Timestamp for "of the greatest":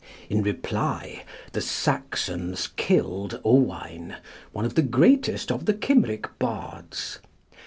4.65-5.51